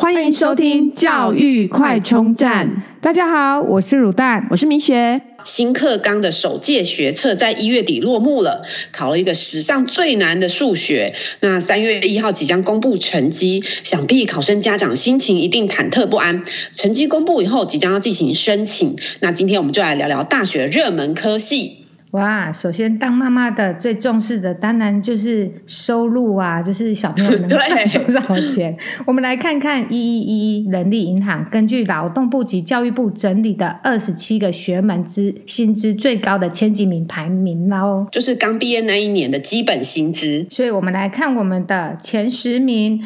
[0.00, 2.84] 欢迎收听教育快充站。
[3.00, 5.20] 大家好，我是卤蛋，我是明学。
[5.42, 11.16] 新课纲的首届学测在一月底落幕了，考了一个史上最难的数学。
[11.40, 16.44] 那三月一号即将公布成绩，想必考生家长心情一定忐忑不安。
[16.70, 18.94] 成绩公布以后，即将要进行申请。
[19.18, 21.87] 那今天我们就来聊聊大学的热门科系。
[22.12, 28.76] 哇，首先当妈妈的最重视的当然就是收入啊，就是小朋友能 赚多少钱。
[29.04, 40.46] 我们来看看一一一人力银行根据劳动部及教育部整理的二十七个学门之薪资最高的前几名排名喽，就是刚毕业那一年的基本薪资。
[40.50, 43.02] 所以我们来看我们的前十名。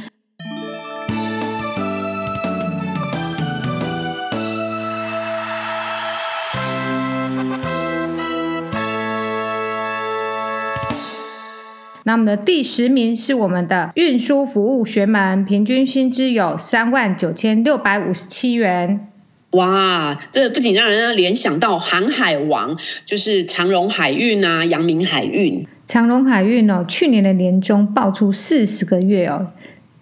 [12.04, 19.08] 那我们的第十名是我们的运输服务学门，平均薪资有三万九千六百五十七元。
[19.52, 25.66] 哇，这不仅让人联想到航海王，就是长荣海运啊、阳明海运。
[25.86, 29.48] 长荣海运哦，去年的年终爆出四十个月哦，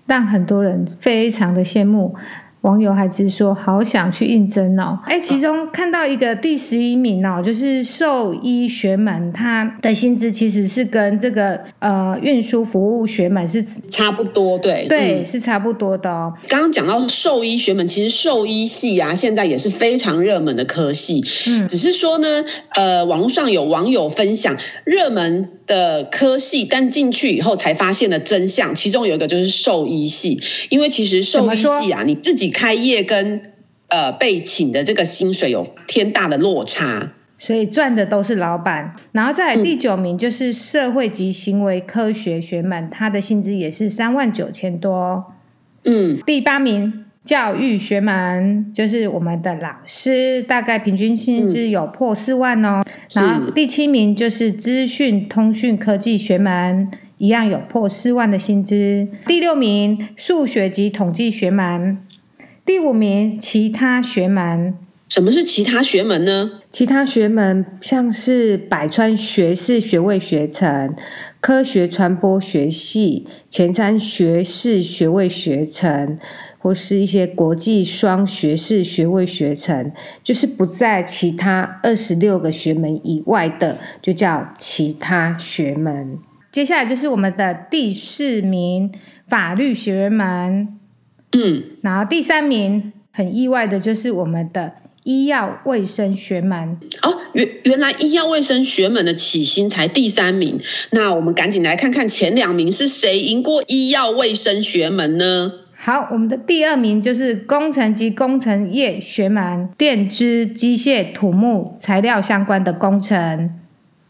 [0.07, 2.15] 让很多人非常的羡慕。
[2.63, 16.35] 网友还直说好想去应征哦，哎，其中看到一个第十一名哦，就是兽医学门，它的薪资其实是跟这个呃运输服务学门是差不多，对对，是差不多的哦。
[16.49, 32.51] 刚刚讲到兽医学门，其实兽医系啊，现在也是非常热门的科系，嗯，只是说呢，呃，网络上有网友分享热门的科系，但进去以后才发现的真相，其中有一个就是兽医系，因为其实兽医系啊，你自己。
[32.53, 33.41] 开业跟
[33.87, 38.97] 呃被请的这个薪水有天大的落差，所以赚的都是老板。
[39.13, 45.33] 然后再来第九名就是社会及行为科学学门，他的薪资也是三万九千多。
[45.85, 52.83] 嗯，第八名教育学门就是我们的老师，大概平均薪资有破四万哦。
[52.85, 59.07] 嗯、然后第七名就是资讯通讯科技学门，一样有破四万的薪资。
[59.27, 61.99] 第六名数学及统计学门。
[62.65, 64.75] 第五名，其他学门。
[65.09, 66.61] 什么是其他学门呢？
[66.71, 70.95] 其他学门像是百川学士学位学程、
[71.41, 76.17] 科学传播学系、前瞻学士学位学程，
[76.63, 79.91] 或是一些国际双学士学位学程，
[80.23, 86.19] 就是不在其他二十六个学门以外的，就叫其他学门。
[86.53, 88.93] 接下来就是我们的第四名，
[89.27, 90.69] 法律学门。
[91.33, 100.61] 嗯，然后第三名很意外的就是我们的医药卫生学门哦，原原来医药卫生学门的起薪才第三名，
[100.91, 105.53] 那我们赶紧来看看前两名是谁赢过医药卫生学门呢？
[105.83, 113.51] 好，我们的第二名就是工程及工程业学门，电机、机械、土木、材料相关的工程。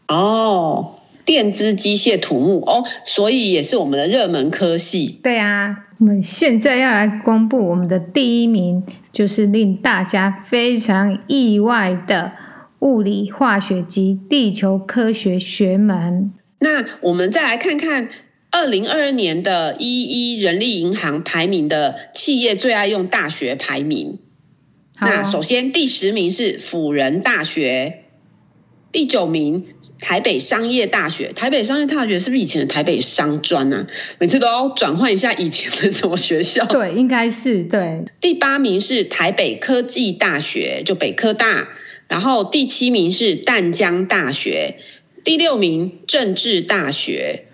[0.09, 0.95] 哦。
[1.23, 5.19] 电资、机械、土木哦，所以也是我们的热门科系。
[5.23, 8.83] 对啊，我们现在要来公布我们的第一名，
[9.13, 12.31] 就是令大家非常意外的
[12.79, 16.33] 物理、化学及地球科学学门。
[16.59, 18.09] 那我们再来看看
[18.61, 24.19] 二零二二年的一一人力银行排名的企业最爱用大学排名。
[24.95, 28.03] 好，那首先第十名是辅仁大学。
[28.91, 29.65] 第九名，
[29.99, 31.33] 台北商业大学。
[31.33, 33.87] 台北商业大学是不是以前的台北商专啊？
[34.19, 36.63] 每次都要转换一下以前的什么学校？
[36.67, 38.05] 对，应该是对。
[38.19, 41.67] 第八名是台北科技大学，就北科大。
[42.07, 44.75] 然后第七名是淡江大学。
[45.23, 47.45] 第六名政治大学。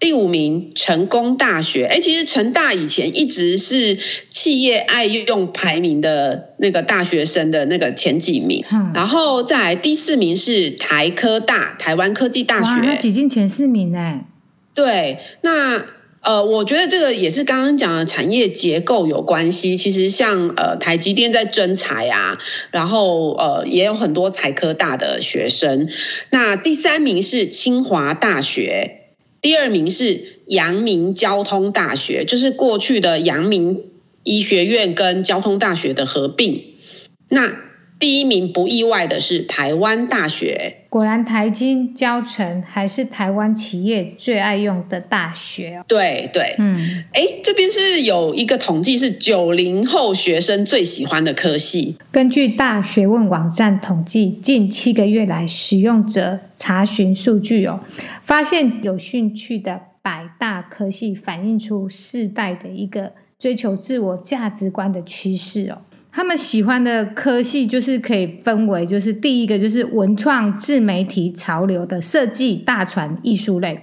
[0.00, 3.98] 第五名成功大学，哎，其实成大以前一直是
[4.30, 14.24] 企业爱用排名的那个大学生的那个前几名，嗯、然后再来第四名是台科大，台湾科技大学，哇，挤进前四名哎。
[14.72, 15.84] 对，那
[16.22, 19.76] 呃，我觉得这个也是刚刚讲的产业结构有关系。
[19.76, 22.38] 其实像呃台积电在征才啊，
[22.70, 25.88] 然后呃也有很多财科大的学生。
[26.30, 28.96] 那第三名是清华大学。
[29.40, 33.84] 第二名是阳明交通大学，就是过去的阳明
[34.22, 36.74] 医学院跟交通大学的合并。
[37.28, 37.69] 那
[38.00, 40.78] 第一名不意外的是台湾大学。
[40.88, 45.84] 果然，台金教成还是台湾企业最爱用的大学。
[45.86, 51.96] 对对，嗯，哎，这边是有一个统计，是九零后学生最喜欢的科系。
[52.10, 57.78] 根据大学问网站统计，近七个月来使用者查询数据哦，
[58.24, 65.82] 发现有兴趣的百大科系反映出世代的一个追求自我价值观的趋势哦。
[66.12, 73.82] 他们喜欢的科系就是可以分为，就是第一个就是文创、自媒体、潮流的设计、大传、艺术类。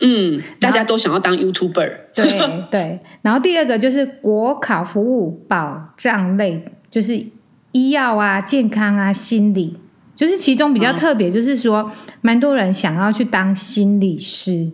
[0.00, 1.92] 嗯，大家都想要当 YouTuber。
[2.12, 3.00] 对对。
[3.22, 7.24] 然后第二个就是国考服务保障类，就是
[7.70, 9.76] 医药啊、健康啊、心理，
[10.16, 11.90] 就是其中比较特别，就是说
[12.20, 14.72] 蛮多人想要去当心理师。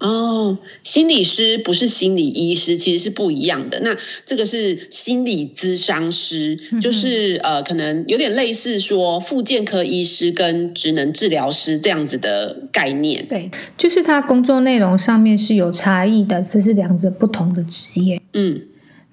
[0.00, 3.80] 哦，心理师不是心理医师，其实是不一样的。
[3.80, 3.96] 那
[4.26, 13.24] 这个是心理咨商师，嗯、就是呃，可能有点类似说复健科医师跟职能治疗师这样子的概念。
[13.28, 18.20] 对，就是他工作内容上面是有差异的，这是两者不同的职业。
[18.34, 18.60] 嗯。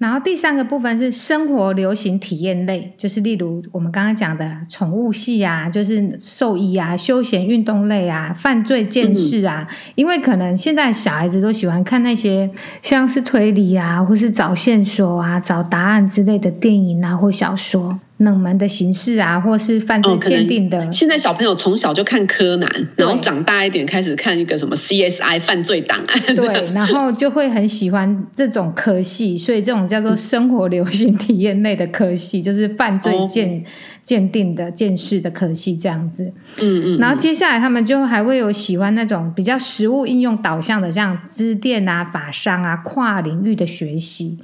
[0.02, 9.64] 然后第三个部分是生活流行体验类，就是例如我们刚刚讲的宠物系啊，就是兽医啊、休闲运动类啊、犯罪鉴识啊。
[9.94, 12.50] 因为可能现在小孩子都喜欢看那些
[12.82, 18.00] 像是推理啊，或是找线索啊、找答案之类的电影啊或小说。
[18.24, 20.90] 冷门的形式啊，或是犯罪鉴定的。
[20.90, 26.36] 现在小朋友从小就看柯南，然后长大一点开始看一个什么 CSI 犯罪档案。
[26.36, 33.64] 对，然后就会很喜欢这种科系，所以这种叫做生活流行体验类的科系，嗯、就是犯罪鉴
[34.02, 36.24] 鉴定的鉴识的科系这样子。
[36.60, 36.98] 嗯嗯。
[36.98, 44.38] 然后接下来他们就还会有喜欢那种比较实务应用导向的，像支电啊、法商啊、跨领域的学习。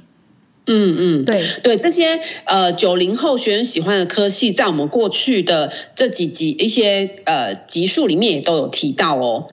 [0.71, 1.43] 嗯嗯，对。
[1.63, 9.49] 对，这些呃九零后学生喜欢的科系，在我们过去的这几集一些呃集数里面也都有提到哦，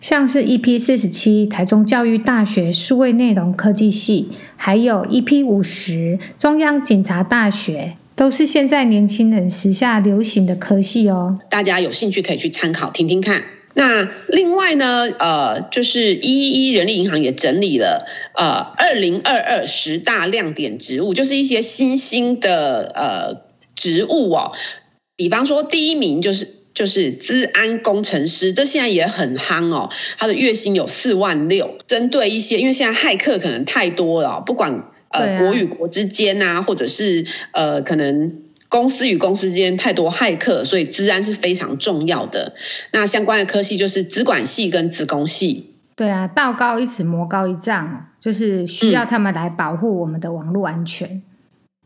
[0.00, 13.42] 像是 EP 四十七台中教育大学数位内容科技系，还有 EP 五十中央警察大学，都是现在年轻人时下流行的科系哦，大家有兴趣可以去参考听听看。
[13.74, 23.42] 那另外呢，呃，就是一一一人力银行也整理了，呃，二零二二十大亮点职务，就是一些新兴的呃
[23.76, 24.52] 职务哦。
[25.16, 31.78] 比方说，第一名就是就是资安工程师，这现在也很夯哦，他的月薪有四万六。
[31.86, 38.42] 针对一些，因为现在骇客可能太多了，不管呃国与国之间啊，或者是呃可能。
[38.68, 42.54] 公司与公司之间太多骇客，所以资安是非常重要的。
[42.92, 45.74] 那相关的科系就是资管系跟资工系。
[45.96, 51.08] 对啊，道高一尺，魔高一丈，就是需要他们来保护我们的网络安全。
[51.08, 51.22] 嗯、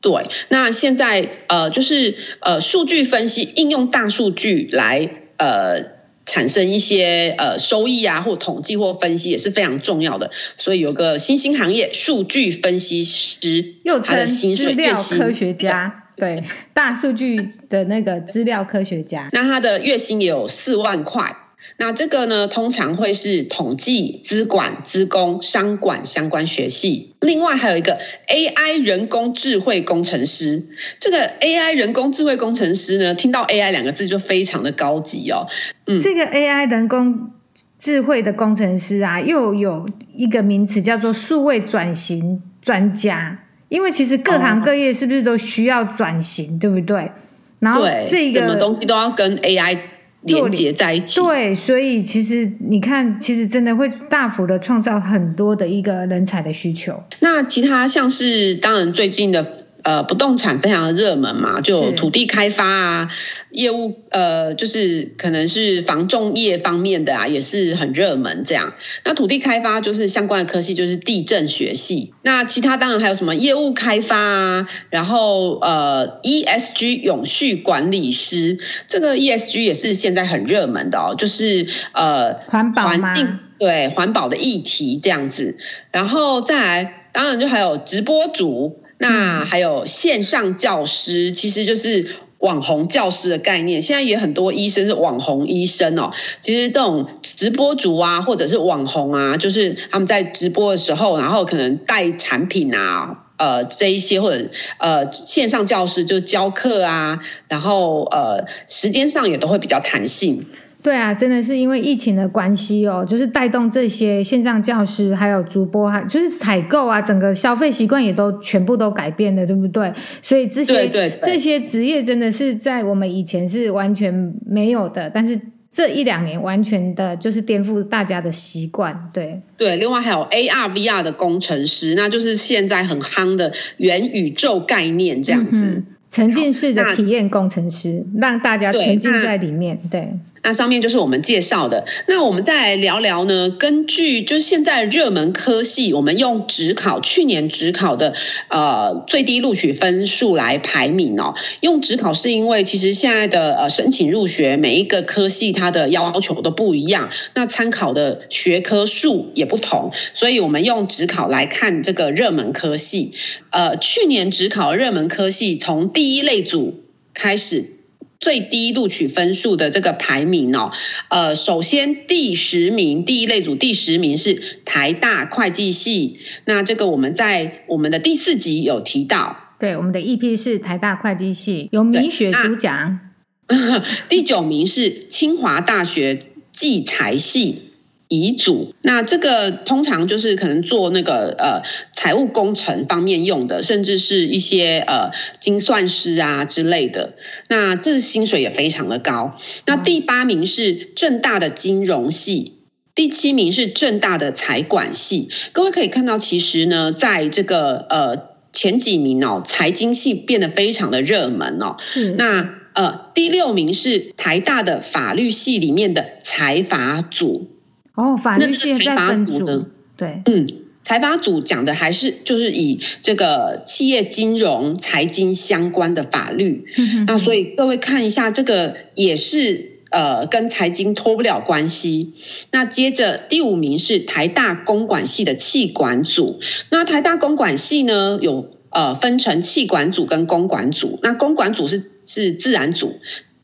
[0.03, 5.09] 对，那现在呃，就是呃，数据分析应用大数据来
[5.39, 5.85] 呃
[6.27, 10.31] 产生一些呃收益啊，或统计或分析也是非常重要的。
[10.59, 16.02] 所以有个新兴行业，数据分析师，又称资料科学家。
[16.17, 16.45] 对，
[16.75, 21.37] 大数据的那个资料科学家，那他的月薪也有四万块。
[21.77, 27.15] 那这个呢，通常会是统计、资管、资工、商管相关学系。
[27.21, 30.65] 另外还有一个 AI 人工智慧工程师。
[30.99, 35.47] 这个 AI 人工智慧工程师呢，听到 AI 两个字就非常的高级哦。
[35.87, 37.31] 嗯，这个 AI 人工
[37.79, 43.39] 智慧的工程师啊，又有一个名词叫做数位转型专家。
[43.73, 47.11] 因为其实各行各业是不是都需要转型，哦、对不对？
[47.59, 49.79] 然后这个什么东西都要跟 AI
[50.21, 51.19] 连接在一起。
[51.19, 57.03] 对，所以其实你看，其实真的会大幅的创造很多的一个人才的需求。
[57.21, 59.67] 那其他像是当然最近的。
[59.83, 63.11] 呃，不动产非常的热门嘛，就土地开发啊，
[63.51, 68.75] 业务呃，就是可能是房仲业方面的啊，也是很热门这样。
[69.05, 72.15] 那土地开发就是相关的科系，就是地震学系。
[72.23, 85.57] 那其他当然还有什么业务开发啊，然后呃，ESG 永续管理师，这个 ESG 也是现在很热门的哦，就是呃，环保环境对环保的议题这样子。
[85.91, 88.79] 然后再来，当然就还有直播主。
[89.03, 93.83] 那还有线上教师，其实就是网红教师的概念。
[93.83, 96.13] 现在也很多医生是网红医生哦。
[96.41, 107.19] 其实这种直播主啊，或者是网红啊，就是他们在直播的时候，然后可能带产品啊，呃，这一些或者呃线上教师就教课啊，
[107.49, 110.47] 然后呃时间上也都会比较弹性。
[110.83, 119.93] 对啊，真的是因为疫情的关系哦，就是带动这些线上教师还有主播，还就是采购啊，整个消费习惯也都全部都改变了，对不对？
[120.21, 120.91] 所以这些
[121.23, 129.09] 这些职业真的是在我们以前是完全没有的，但是这一两年完全的就是颠覆大家的习惯。
[129.13, 135.65] 对对，另外还有 AR VR 的工程师，那就是现在很夯的元宇宙概念这样子。
[135.65, 139.79] 嗯沉浸式的体验工程师，让大家沉浸在里面。
[139.91, 140.13] 对，
[140.43, 141.87] 那上面就是我们介绍的。
[142.07, 143.49] 那我们再来聊聊呢？
[143.51, 148.15] 根据就是现在热门科系，我们用指考去年指考的
[148.49, 151.35] 呃最低录取分数来排名哦。
[151.61, 163.13] 用指考是因为其实现在的呃申请入学每一个科系它的要求都不一样，那参考的学科数也不同，所以我们用指考来看这个热门科系。
[163.51, 166.83] 呃，去年指考热门科系从第一类组
[167.15, 167.82] 开始。
[168.23, 170.71] 最低录取分数的这个排名哦，
[171.09, 183.01] 呃，首先第十名，第一类组第十名是台大会计系，那这个我们在我们的第四集有提到，对，我们的 EP 是台大会计系，由米雪主讲。
[184.09, 186.21] 第九名是清华大学
[186.53, 187.72] 计财系。
[188.13, 191.63] 乙组，那这个通常就是可能做那个呃
[191.95, 197.15] 财务工程方面用的，甚至是一些呃精算师啊之类的。
[197.49, 199.39] 那这薪水也非常的高。
[199.65, 202.59] 那第八名是正大的金融系，
[202.95, 205.31] 第七名是正大的财管系。
[205.53, 211.77] 各位可以看到，其实呢，在这个呃前几名哦，财经系变得非常的热门哦。
[211.81, 212.13] 是。
[212.13, 217.49] 那呃第六名是台大的法律系里面的财法组。
[217.95, 219.67] 哦，法律系在分组呢？
[219.97, 220.47] 对，嗯，
[220.83, 226.65] 财法组讲的还是就是以这个企业金融、财经相关的法律。
[226.77, 232.15] 嗯，那所以各位看一下，这个也是呃跟财经脱不了关系。
[232.51, 236.41] 那接着第五名是台大公管系的气管组。
[236.71, 240.99] 那台大公管系呢，有呃分成气管组跟公管组。
[241.03, 242.99] 那公管组是是自然组。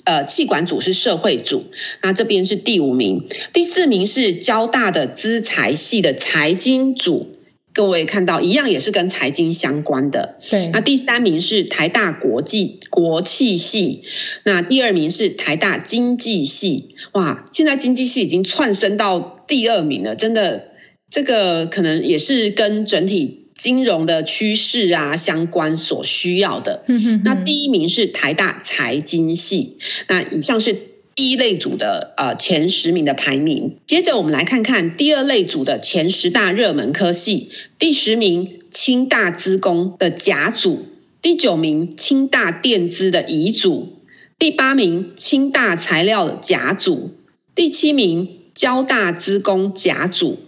[0.09, 1.67] 呃，气管组是社会组，
[2.03, 7.37] 那这边是第五名，第四名是交大的资财系的财经组，
[7.75, 10.39] 各位看到一样也是跟财经相关的。
[10.49, 14.05] 对，那第三名是台大国际国企系，
[14.45, 16.95] 那第二名是台大经济系。
[17.13, 20.69] 哇，现在经济系已经窜升到第二名了，真的，
[21.11, 23.45] 这个可能也是跟整体。
[23.59, 26.85] 金融的趋势啊，相关所需要的。
[27.25, 29.79] 那第一名是台大财经系。
[30.07, 30.75] 那以上是
[31.17, 33.79] 第一类组的呃前十名的排名。
[33.85, 37.51] 接着我们来看看第二类组的前十大热门科系。
[37.81, 40.87] 第十名清大资工的甲组，
[41.21, 43.99] 第九名清大电资的乙组，
[44.39, 47.11] 第八名清大材料甲组，
[47.57, 50.39] 第七名交大资工甲组。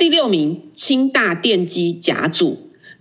[0.00, 2.56] 第六名清大电机甲组，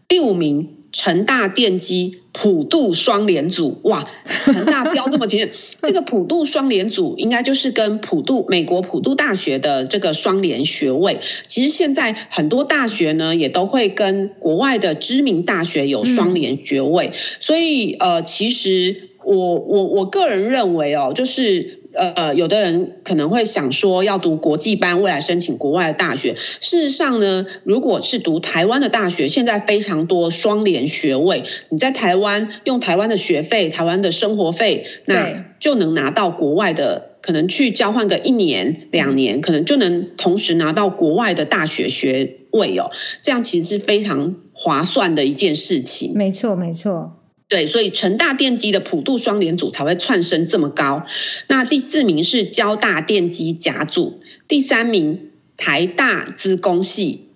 [0.09, 3.79] 第五名成大电机普渡双联组。
[3.83, 4.11] 哇，
[4.43, 11.21] 成大标这么前面， 这个普渡双联组应该就是跟普渡美国普渡大学的这个双联学位。
[11.47, 21.78] 其实现在很多大学呢也都会跟国外的知名大学有双联学位，所以呃，其实我我我个人认为哦，就是。
[21.93, 26.35] 呃，有的人可能会想说要读国际班，未来申请国外的大学。
[26.59, 31.43] 事实上呢，如果是读台湾的大学，现在非常多双联学位。
[31.69, 42.91] 你在台湾用台湾的学费、台湾的生活费，那就能拿到国外的，可能去交换个一年、两年，可能就能同时拿到国外的大学学位哦。
[43.21, 46.13] 这样其实是非常划算的一件事情。
[46.13, 47.18] 没错，没错。
[47.49, 51.07] 对，所以成大电机的普渡双联组才会窜升这么高。
[51.47, 57.29] 那第四名是交大电机甲组，第三名台大资工系，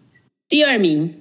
[0.48, 1.16] 第二名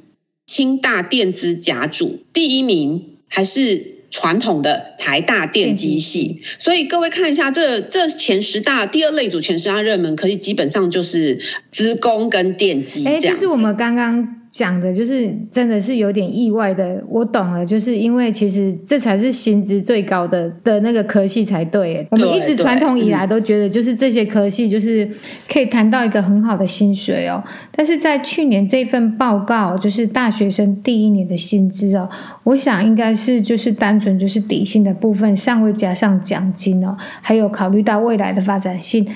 [0.46, 6.42] 清大电资甲组，第一名还是传统的台大电机系。
[6.58, 13.06] 所以各位看一下这这前十大第二类组前十大热门，可以基本上就是资工跟电机。
[13.06, 14.41] 哎，就是我们刚刚。
[14.52, 22.06] 讲的就是真的是有点意外的，我懂了，就是因为其实这才是薪资最高的的那个科系才对。
[22.10, 25.10] 我们一直传统以来都觉得，就是这些科系就是
[25.50, 27.42] 可以谈到一个很好的薪水哦。
[27.74, 32.06] 但是在去年这份报告，就是大学生第一年的薪资哦，
[32.44, 39.08] 我想应该是就是单纯就是底薪的部分尚未加上奖金哦，还有考虑到未来的发展性。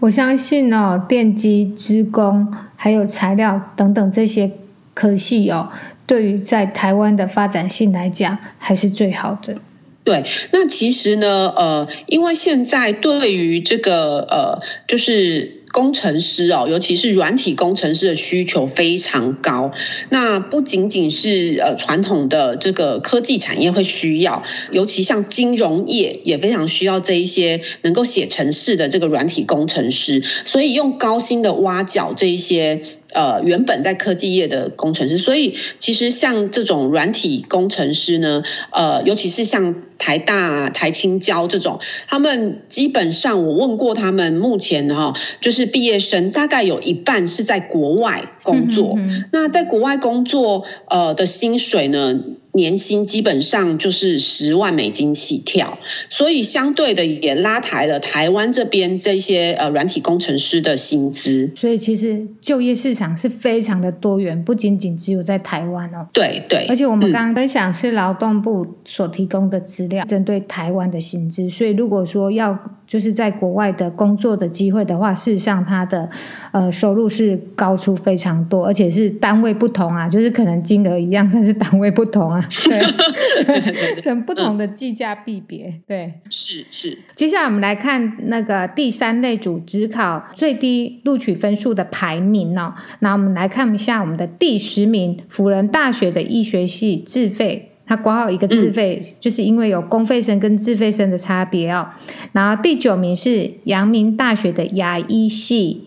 [0.00, 4.50] 我相信哦，电机、资工还有材料等等这些。
[4.98, 5.68] 科系哦，
[6.08, 9.54] 对于在台湾的发展性来讲，还是最好的。
[10.02, 15.54] 对，那其实呢，呃，因为现在对于这个呃，就是。
[15.70, 19.70] 工程师哦，尤其是软体工程师的需求非常高。
[20.08, 30.24] 那不仅仅是呃传统的这个科技产业会需要，尤其像金融业也非常需要这一些能够写程式的这个软体工程师。
[30.46, 32.80] 所以用高薪的挖角这一些
[33.12, 35.18] 呃原本在科技业的工程师。
[35.18, 39.82] 所以其实像这种软体工程师呢，呃，尤其是像。
[39.98, 48.94] 台大、台青交这种，他们基本上我问过他们，目前哈就是毕业生大概有一半是在国外工作。
[48.96, 52.18] 嗯、哼哼那在国外工作，呃的薪水呢？
[52.52, 55.78] 年薪基本上就是十万美金起跳，
[56.08, 61.52] 所以相对的也拉抬了台湾这边这些呃软体工程师的薪资。
[61.54, 66.08] 所以其实就业市场是非常的多元，不仅仅只有在台湾哦。
[66.12, 71.48] 对对，而且我们刚刚分享是劳动部所提供的资料，针对台湾的薪资。
[71.50, 76.08] 所以如果说要就是在国外的工作的机会的话，事实上他的
[76.52, 82.42] 呃收入是高出非常多，而且是单位不同啊，就是可能金额一样，但是单位不同啊。
[82.64, 86.98] 对， 成不同的计价币别，对，是是。
[87.14, 92.72] 接下来我们来看那个第三类组只考最低录取分数的排名哦。
[93.00, 101.88] 那我们来看一下我们的第十名，辅仁大学的医学系自费，它挂号一个自费，嗯、就是因为有公费生跟自费生的差别哦。
[102.32, 105.84] 然后第九名是阳明大学的牙医系，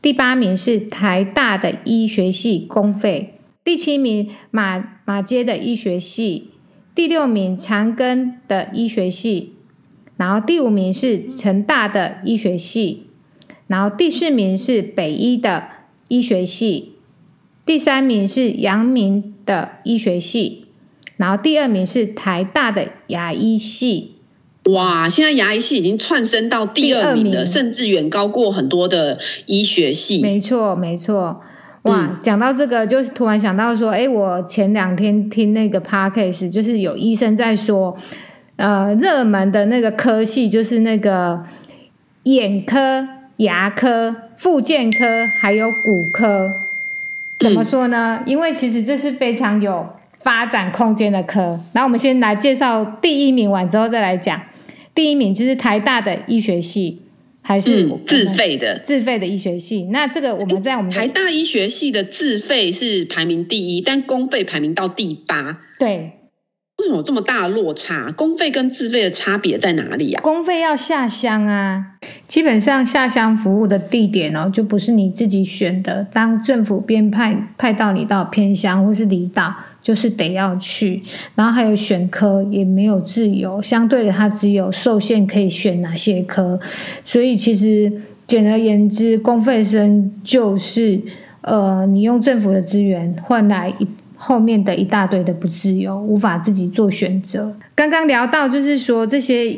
[0.00, 3.34] 第八名是台大的医学系公费。
[3.64, 6.50] 第七名马马街的医学系，
[6.94, 9.54] 第六名长庚的医学系，
[10.16, 13.08] 然后第五名是成大的医学系，
[13.66, 15.64] 然后第四名是北医的
[16.08, 16.92] 医学系，
[17.66, 20.63] 第三名是阳明的医学系，
[21.16, 24.12] 然后第二名是台大的牙医系。
[24.70, 30.22] 哇，现在牙医系已经窜升到第二名了，名甚至远高过很多的医学系。
[30.22, 31.42] 没错，没错。
[31.82, 37.94] 哇，讲到这个，就突然想到说，哎，我前两天听那个 podcast，就是有医生在说，
[38.56, 41.44] 呃，热门的那个科系就是那个
[42.22, 43.06] 眼科、
[43.36, 46.62] 牙科、复健科，还有骨科。
[47.38, 48.22] 怎么说呢？
[48.24, 49.86] 因为其实这是非常有
[50.24, 51.60] 发展空间的科。
[51.74, 54.42] 那我们先来介绍第一名，完之后再来讲。
[54.92, 57.02] 第一名就是台大的医学系。
[57.46, 65.58] 还是自费的自费的医学系，那这个我们在我们台大医学系的自费是排名第一，但公费排名到第八。
[65.78, 66.12] 对，
[66.78, 68.10] 为什么有这么大的落差？
[68.12, 70.22] 公费跟自费的差别在哪里呀？
[70.22, 79.54] 公费要下乡啊，基本上下乡服务的地点哦，就不是你自己选的，当政府编派派到你到偏乡或是离岛。
[79.84, 81.02] 就是得要去，
[81.34, 86.58] 然后还有选科也没有自由，相对的它只有受限可以选哪些科，
[87.04, 87.92] 所以其实
[88.26, 90.98] 简而言之，公费生就是
[91.42, 97.54] 呃，你用政府的资源换来一后面的一大堆的不自由，无法自己做选择。
[97.74, 99.54] 刚刚聊到就是说这些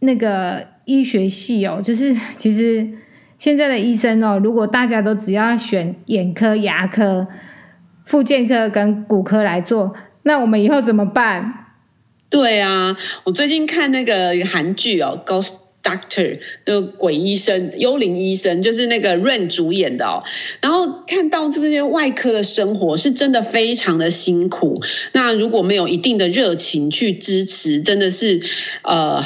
[0.00, 2.84] 那个医学系哦，就是其实
[3.38, 7.28] 现在的医生哦，如果大家都只要选眼科、牙科。
[8.10, 9.94] 复健科跟骨科来做，
[10.24, 11.76] 那我们以后怎么办？
[12.28, 20.24] 对啊，我最近看那个韩剧哦，《Ghost Doctor》那个鬼医生、幽灵医生，就是那个 Rain 主演的哦。
[20.60, 24.82] 然后看到这些外科的生活是真的非常的辛苦。
[25.12, 28.40] 那如果没有一定的热情去支持，真的是
[28.82, 29.22] 呃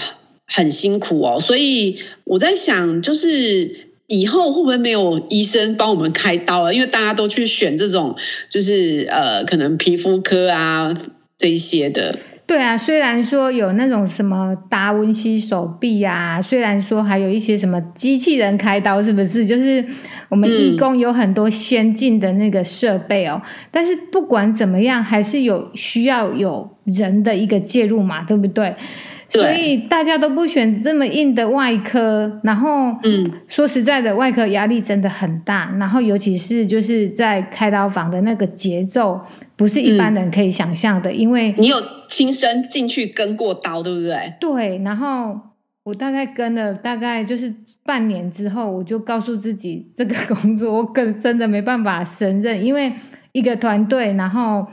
[0.47, 1.41] 很辛苦哦。
[1.41, 3.94] 所以我在想，就是。
[4.07, 6.73] 以后会不会没有医生帮我们开刀啊？
[6.73, 8.17] 因为大家都去选这种，
[8.51, 10.95] 就是呃，可能皮肤科啊
[11.39, 12.19] 这一些的。
[12.47, 19.47] 对啊，虽然说有那种什么达文西手臂啊，虽然说还有一些什么机器人开刀，是不是？
[19.47, 19.83] 就是
[20.29, 23.41] 我们义工有很多先进的那个设备哦。
[23.71, 28.75] 但是不管怎么样，还是有需要有人的一个介入嘛，对不对？
[29.29, 39.21] 所以大家都不选这么硬的外科，然后，嗯，说实在的，外科压力真的很大，然后尤其是就是在开刀房的那个节奏，
[39.57, 41.77] 不是一般人可以想象的，因为你有
[42.09, 44.35] 亲身进去跟过刀，对不对？
[44.39, 45.39] 对，然后
[45.85, 47.53] 我大概跟了大概就是
[47.85, 52.93] 半年之后，我就告诉自己，这个工作我更真的没办法胜任，因为
[53.33, 54.67] 一个团队，然后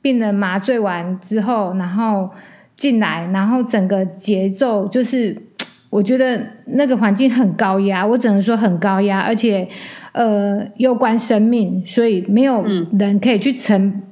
[0.00, 2.30] 病人麻醉完之后，然后。
[2.76, 5.34] 进来，然后整个节奏就是，
[5.88, 9.66] 我觉得那个环境很高压，我只能说很高压，而且
[10.12, 12.64] 呃攸关生命，所以没有
[12.98, 14.02] 人可以去承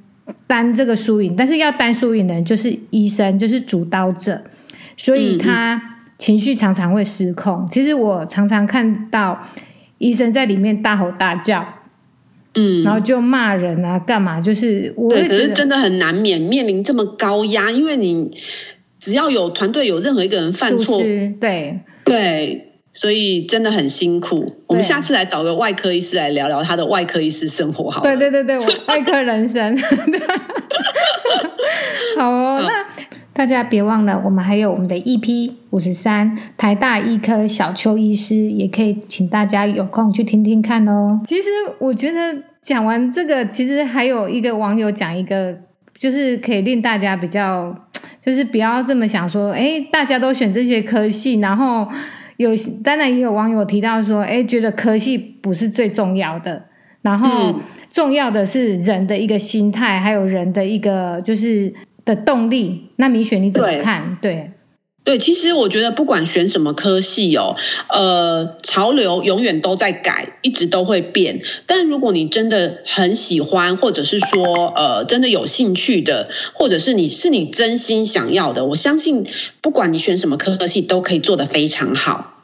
[0.47, 4.43] 担这个输赢，但是要担输赢的人就是医生，就是主刀者，
[4.97, 5.81] 所以他
[6.17, 7.69] 情绪常常会失控。
[7.71, 9.39] 其实我常常看到
[9.99, 11.67] 医生在里面大吼大叫。
[12.57, 14.41] 嗯，然后就骂人啊，干嘛？
[14.41, 18.31] 就是我可是真的很难免面临这么高压，因为你
[19.01, 24.47] 只要有团队有任何一个人犯错，对对，所以真的很辛苦。
[24.69, 28.03] 我们下次来找个外科医师来聊聊他的外科医师生活，好。
[28.03, 29.77] 对对对对，我外科人生。
[32.17, 32.87] 好哦， 那
[33.35, 41.21] 大家别忘了，我们还有我们的 EP 五十三台大医科小邱医师，也可以请大家有空去听听看哦。
[41.27, 41.49] 其实
[41.81, 45.59] 我觉得讲完这个，其实还有一个网友讲一个，
[45.99, 47.77] 就是可以令大家比较，
[48.21, 51.89] 就是不要这么想说，哎，大家都选这些科系，然后
[52.37, 52.51] 有
[52.85, 56.67] 当然也有网友提到说，哎，觉得科系不是最重要的，
[57.03, 57.53] 然后
[57.91, 61.75] 重要的是人的一个心态，还有人的一个就是。
[62.05, 64.19] 的动力，那米雪你怎么看？
[64.21, 64.51] 对对，
[65.05, 67.57] 对，其实我觉得不管选什么科系哦，
[67.91, 71.43] 呃，潮流永远都在改，一直都会变。
[71.67, 79.27] 但如果你真的很喜欢，或者是说呃，真的有兴趣的，或者是你是你真心想要的，我相信
[79.61, 82.43] 不管你选什么科系，都可以做得非常好。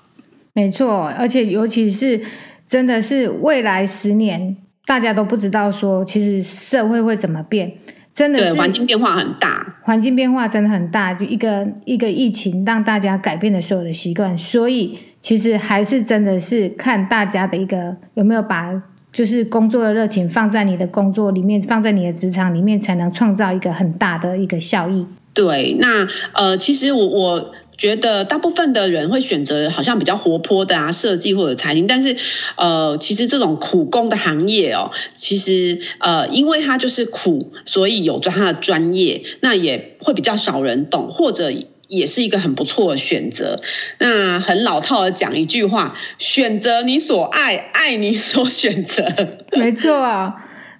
[0.52, 2.20] 没错，而且尤其是
[2.66, 7.72] 真的是未来十年，大家都不知道说，其实社会会怎么变。
[8.20, 25.06] 真的是环境变化很大，环境变化真的很大，就一个一个疫情让大家改变了所有的习惯，所以其实还是真的是看大家的一个有没有把就是工作的热情放在你的工作里面，放在你的职场里面，才能创造一个很大的一个效益。
[25.32, 27.52] 对，那呃，其实我我。
[27.80, 32.14] 觉得大部分的人会选择好像比较活泼的啊，设计或者财经，但是
[32.56, 41.50] 呃，其实这种苦工的行业哦，其实呃，因为它就是苦，所以有着它的专业，那也会比较少人懂，或者
[41.88, 43.62] 也是一个很不错的选择。
[43.98, 49.06] 那很老套的讲一句话：选择你所爱，爱你所选择。
[49.52, 50.34] 没错啊，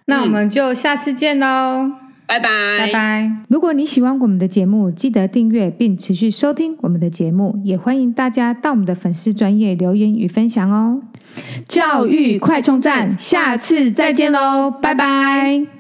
[0.05, 2.10] 那我们就下次见喽。
[2.31, 3.33] 拜拜拜拜！
[3.49, 11.03] 如果你喜欢我们的节目，记得订阅并持续收听我们的节目，也欢迎大家到我们的粉丝专业留言与分享哦。
[11.67, 14.71] 教育快充站，下次再见喽！
[14.71, 15.80] 拜拜。